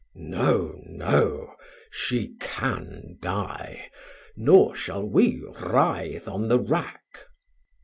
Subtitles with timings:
[0.15, 1.53] No, no;
[1.91, 3.91] she can die,
[4.35, 7.03] nor shall we writhe on the rack."